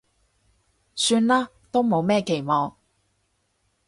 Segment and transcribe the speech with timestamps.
[0.95, 2.75] 算啦，都冇咩期望